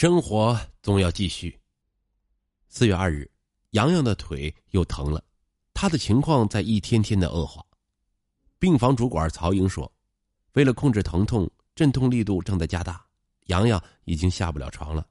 [0.00, 1.60] 生活总要继续。
[2.68, 3.30] 四月二日，
[3.72, 5.22] 洋洋的腿又疼了，
[5.74, 7.62] 他的情况在一天天的恶化。
[8.58, 9.92] 病房主管曹英说
[10.56, 13.04] ：“为了控制疼痛，镇痛力度正在加大，
[13.48, 15.06] 洋洋已经下不了床了。”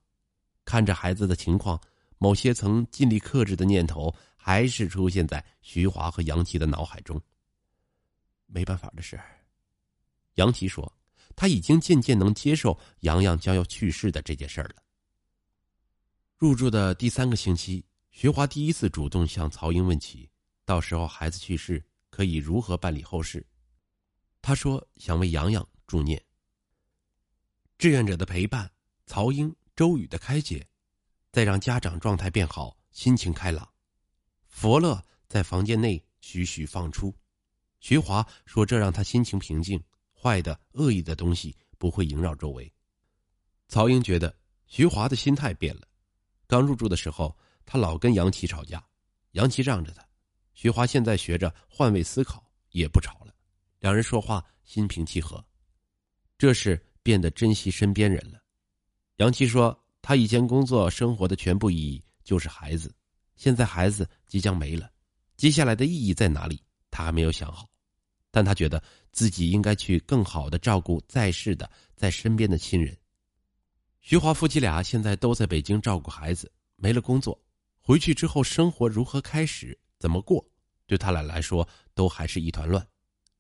[0.66, 1.80] 看着孩子的情况，
[2.18, 7.22] 某些曾尽力克制的念头还是出现在徐华和杨琪的脑海中。
[8.48, 9.22] 没办法的事，
[10.34, 10.92] 杨琪说
[11.36, 14.76] ：“他已经渐渐能接受洋洋将要去世的这件事了。”
[16.38, 20.30] 入住的第三个星期，徐华第一次主动向曹英问起，
[20.66, 23.46] 到时候孩子去世可以如何办理后事。
[24.42, 26.24] 他说：“想为洋洋助念。”
[27.78, 28.72] 志愿者的陪伴，
[29.06, 29.56] 曹英。
[29.76, 30.68] 周宇的开解，
[31.32, 33.66] 再让家长状态变好，心情开朗。
[34.46, 37.16] 佛乐在房间内徐徐放出。
[37.80, 39.82] 徐华说：“这让他心情平静，
[40.20, 42.72] 坏的、恶意的东西不会萦绕周围。”
[43.70, 45.88] 曹英觉得徐华的心态变了。
[46.48, 48.84] 刚入住的时候，他老跟杨琪吵架，
[49.32, 50.04] 杨琪让着他。
[50.54, 53.34] 徐华现在学着换位思考，也不吵了，
[53.80, 55.44] 两人说话心平气和。
[56.38, 58.42] 这是变得珍惜身边人了。
[59.18, 62.94] 杨琪说：“他以前工作生活的全部意义就是孩子，
[63.36, 64.92] 现在孩子即将没了，
[65.38, 66.62] 接下来的意义在哪里？
[66.90, 67.70] 他还没有想好。
[68.32, 72.98] 但他觉得自己应该去更好的照顾在世的、在身边的亲人。”
[74.02, 77.40] 徐华夫妻俩现在都在北京照顾孩子，没了工作，
[77.80, 80.46] 回去之后生活如何开始、怎么过，
[80.86, 82.86] 对他俩来说都还是一团乱，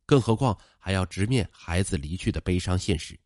[0.05, 3.19] 更何况还要直面孩子离去的悲伤现实。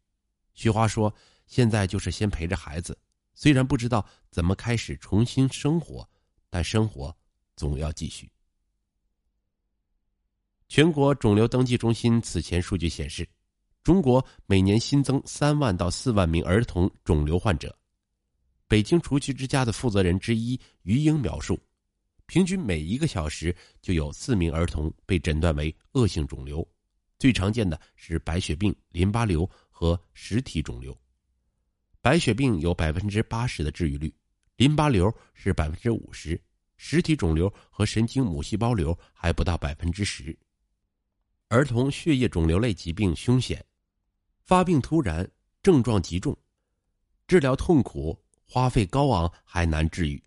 [0.54, 1.14] 徐华说。
[1.46, 2.98] 现在就是先陪着孩子，
[3.36, 6.10] 虽然不知道怎么开始重新生活，
[6.50, 7.16] 但生活
[7.58, 8.32] 总要继续。
[10.74, 13.30] 全国肿瘤登记中心此前数据显示，
[13.84, 17.78] 中国每年新增三万到四万名儿童肿瘤患者。
[18.68, 21.62] 北京除去之家的负责人之一于英描述，
[22.26, 26.68] 平均每一个小时就有四名儿童被诊断为恶性肿瘤，
[27.20, 30.98] 最常见的是白血病、淋巴瘤和实体肿瘤。
[32.02, 34.12] 白血病有百分之八十的治愈率，
[34.56, 36.42] 淋巴瘤是百分之五十，
[36.78, 40.36] 实体肿瘤和神经母细胞瘤还不到百分之十。
[41.50, 43.64] 儿童血液肿瘤类疾病凶险，
[44.44, 45.30] 发病突然，
[45.62, 46.36] 症状极重，
[47.28, 50.22] 治疗痛苦，花费高昂，还难治愈。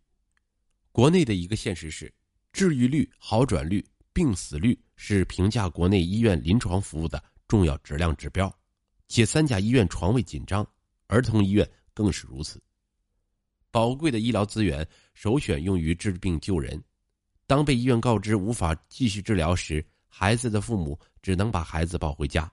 [0.92, 2.12] 国内的一个现实是，
[2.52, 8.52] 治愈率、好转率、病死率是评价国内医院临床服务的重要质量指标，
[9.08, 10.66] 且三甲医院床位紧张。
[11.08, 12.62] 儿童医院更是如此。
[13.70, 16.82] 宝贵的医疗资源首选用于治病救人，
[17.46, 22.50] 当被医院告知无法继续治疗时，孩子的父母只能把孩子抱回家。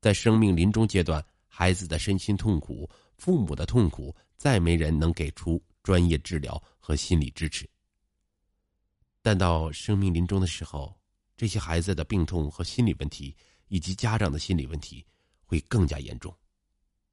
[0.00, 7.68] 在生命临终阶段，孩子的身心痛苦，父母的痛苦，再没人能给出专业治疗和心理支持。
[9.22, 10.96] 但到生命临终的时候，
[11.36, 13.34] 这些孩子的病痛和心理问题，
[13.68, 15.04] 以及家长的心理问题，
[15.44, 16.34] 会更加严重。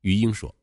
[0.02, 0.54] 于英说。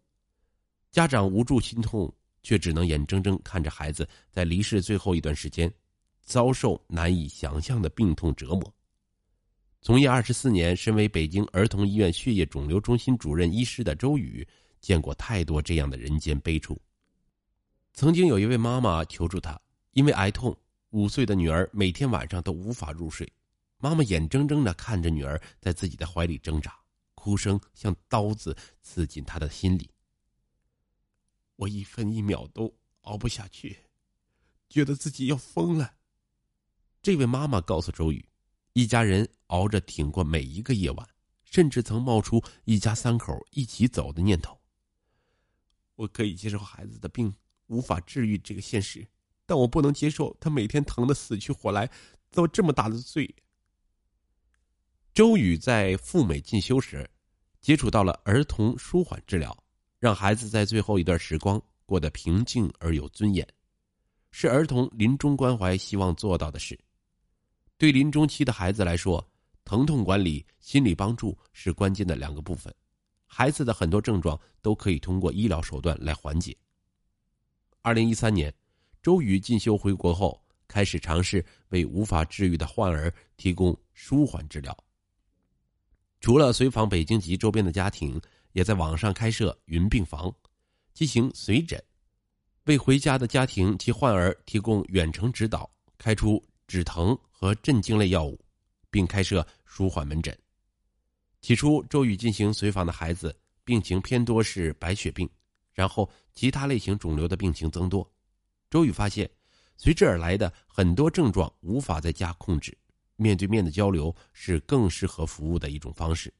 [0.92, 5.72] 家长无助心痛，却只能眼睁睁看着孩子在离世最后一段时间，
[6.20, 8.74] 遭受难以想象的病痛折磨。
[9.82, 14.46] 从业二十四年，身为北京儿童医院血液肿瘤中心主任医师的周宇，
[14.80, 16.80] 见过太多这样的人间悲处。
[17.92, 19.60] 曾经有一位妈妈求助他，
[19.90, 20.56] 因为癌痛，
[20.90, 23.28] 五岁的女儿每天晚上都无法入睡，
[23.78, 26.72] 妈妈眼睁睁的看着女儿在自己的怀里挣扎，
[27.16, 29.90] 哭声像刀子刺进她的心里。
[31.56, 33.76] 我一分一秒都熬不下去，
[34.68, 35.92] 觉得自己要疯了。
[37.02, 38.24] 这位妈妈告诉周宇，
[38.72, 41.08] 一家人熬着挺过每一个夜晚，
[41.44, 44.58] 甚至曾冒出一家三口一起走的念头。
[45.96, 47.34] 我可以接受孩子的病
[47.66, 49.06] 无法治愈这个现实，
[49.46, 51.90] 但我不能接受他每天疼得死去活来，
[52.30, 53.34] 遭这么大的罪。
[55.12, 57.08] 周宇在赴美进修时，
[57.60, 59.56] 接触到了儿童舒缓治疗。
[59.98, 63.46] 让孩子在最后一段时光过得平静而有尊严，
[64.32, 66.76] 是儿童临终关怀希望做到的事。
[67.82, 69.28] 对临终期的孩子来说，
[69.64, 72.72] 疼痛管理、心理帮助是关键的两个部分。
[73.26, 76.56] 孩子的很多症状都可以通过医疗手段来缓解。
[77.80, 78.54] 二零一三年，
[79.02, 84.72] 周宇进修回国后，开始尝试为无法治愈的患儿提供舒缓治疗。
[86.20, 88.16] 除了随访北京及周边的家庭。
[88.52, 90.30] 也在网上开设云病房，
[90.92, 91.82] 进行随诊，
[92.66, 98.42] 为回家的家庭及患儿提供远程指导，开出止疼和镇静类药物，
[98.90, 100.34] 并开设舒缓门诊。
[101.42, 105.28] 起初，周宇进行随访的孩子病情偏多是白血病，
[105.74, 108.10] 然后其他类型肿瘤的病情增多。
[108.70, 109.30] 周宇发现，
[109.76, 112.74] 随之而来的很多症状无法在家控制，
[113.16, 116.32] 面对面的交流是更适合服务的一种方式。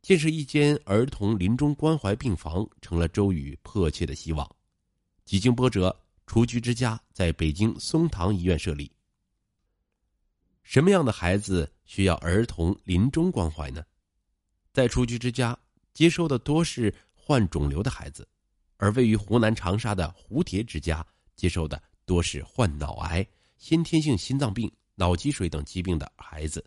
[0.00, 4.48] 建设一间儿童临终关怀病房成了周宇迫切的希望。
[5.24, 8.93] 几经波折，雏菊之家在北京松堂医院设立。
[10.64, 13.84] 什么样的孩子需要儿童临终关怀呢？
[14.72, 15.56] 在雏菊之家
[15.92, 18.26] 接收的多是患肿瘤的孩子，
[18.78, 21.06] 而位于湖南长沙的蝴蝶之家
[21.36, 23.24] 接收的多是患脑癌、
[23.56, 26.64] 先天性心脏病、脑积水等疾病的孩子。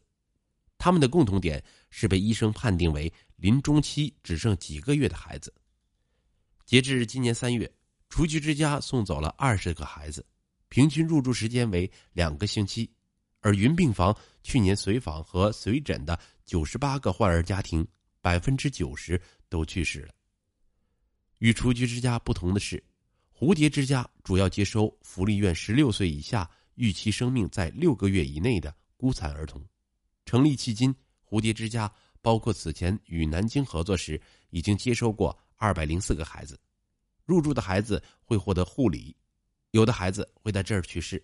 [0.77, 5.51] 他们的共同点是被医生判定为临终期只剩几个月的孩子。
[6.65, 7.69] 截至今年三月，
[8.09, 10.23] 雏菊之家送走了二十个孩子，
[10.69, 12.89] 平均入住时间为两个星期。
[13.47, 14.13] 而云病房
[14.43, 17.87] 去年随访和随诊的九十八个患儿家庭，
[18.19, 19.17] 百分之九十
[19.47, 20.13] 都去世了。
[21.37, 22.83] 与雏菊之家不同的是，
[23.33, 29.65] 蝴蝶之家主要接收福利院十六岁以下、预期生命在六个月以内的孤残儿童。
[30.25, 30.93] 成立迄今，
[31.25, 31.89] 蝴蝶之家
[32.21, 36.59] 包括此前与南京合作时，已经接收过二百零四个孩子。
[37.23, 39.15] 入住的孩子会获得护理，
[39.71, 41.23] 有的孩子会在这儿去世。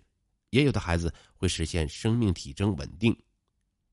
[0.54, 3.12] 也有的孩子会实现生命体征稳定，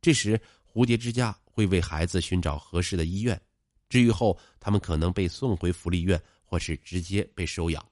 [0.02, 0.38] 这时
[0.70, 3.40] 蝴蝶之家会为孩子寻找合适的医院，
[3.88, 7.82] 治愈后他们可能被送回福利院，或是直接被收养。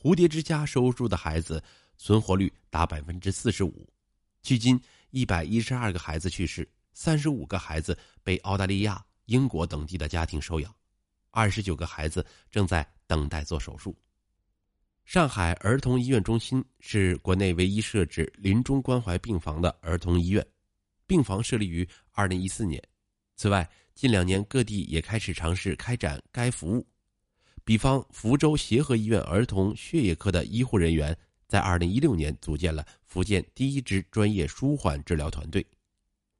[0.00, 1.60] 蝴蝶之家收住的孩子
[1.96, 3.92] 存活率达百分之四十五，
[4.40, 4.80] 距今
[5.10, 10.72] 一百一十二个孩子去世，三十五个孩子被澳大利亚、英国等地的家庭收养，
[11.30, 13.96] 二十九个孩子正在等待做手术。
[15.04, 20.44] 上海儿童医院中心是国内唯一设置临终关怀病房的儿童医院，
[21.06, 22.82] 病房设立于二零一四年。
[23.36, 26.86] 此外，近两年各地也开始尝试开展该服务。
[27.64, 31.16] 比方，福州协和医院儿童血液科的医护人员
[31.46, 35.64] 在二零一六年组建了福建第一支专业舒缓治疗团队。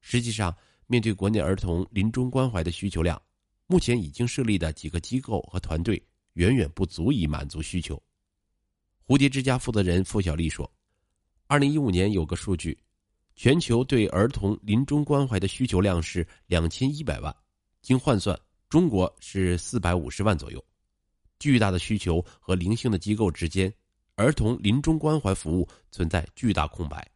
[0.00, 0.56] 实际上，
[0.86, 3.20] 面对国内儿童临终关怀的需求量，
[3.66, 6.02] 目前已经设立的几个机构和团队
[6.32, 8.02] 远远不足以满足需求。
[9.06, 10.70] 蝴蝶之家负责人付小丽说
[11.46, 12.78] ：“二零一五年有个数据，
[13.36, 17.34] 全球对儿童临终关怀的需求量是两千一百万，
[17.82, 18.38] 经换算，
[18.70, 20.64] 中国是四百五十万左右。
[21.38, 23.70] 巨大的需求和零星的机构之间，
[24.14, 27.06] 儿童临终关怀服务存在巨大空白。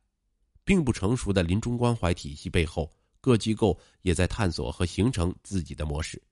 [0.65, 2.93] 并不成熟的临终关怀体系背后，
[3.23, 6.23] 各机构也在探索和形成自己的模式。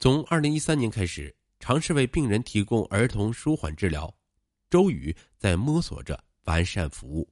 [0.00, 4.12] 从二零一三年开始，尝试为病人提供儿童舒缓治疗。”
[4.72, 7.30] 周宇在摸索着完善服务。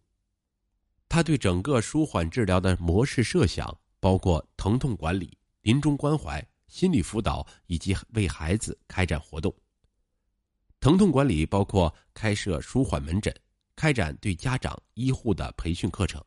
[1.09, 9.55] 他对整个舒缓治疗的模式设想包括疼痛管理、临终关怀、心理辅导以及为孩子开展活动。
[10.81, 13.35] 疼痛管理包括开设舒缓门诊，
[13.75, 16.21] 开展对家长、医护的培训课程；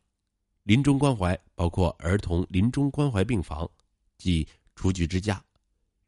[0.64, 3.70] 临终关怀包括儿童临终关怀病房，
[4.18, 5.40] 即雏菊之家、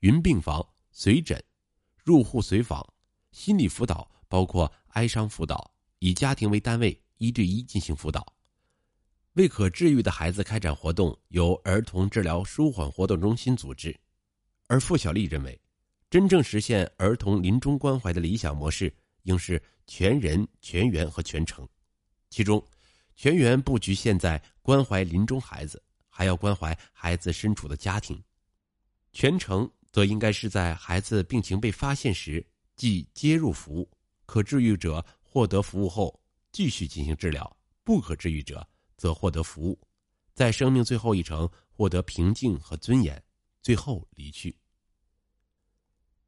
[0.00, 1.40] 云病房、随诊、
[2.02, 2.84] 入户随访、
[3.30, 4.10] 心理辅导。
[4.28, 8.20] 包括哀伤辅导，以家庭为单位，一对一进行辅导；
[9.34, 13.94] 为可治愈的孩子开展活动，由儿童治疗舒缓活动中心组织。
[14.66, 15.60] 而付小丽认为，
[16.10, 18.92] 真正实现儿童临终关怀的理想模式，
[19.22, 21.68] 应是全人、全员和全程。
[22.30, 22.62] 其中，
[23.14, 28.16] 全员不局限在关怀临终孩子，还要关怀孩子身处的家庭；
[29.12, 33.88] 全程则应该是在孩子病情被发现时即接入服务。
[34.26, 36.20] 可治愈者获得服务后
[36.52, 38.66] 继续进行治疗，不可治愈者
[38.96, 39.78] 则获得服务，
[40.34, 43.22] 在生命最后一程获得平静和尊严，
[43.62, 44.54] 最后离去。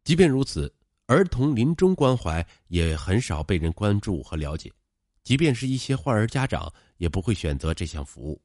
[0.04, 0.74] 即便如此，
[1.06, 4.72] 儿童临终关怀也很少被人关注和了解，
[5.22, 8.40] 即便是一些患儿家长也不会选择这项服务。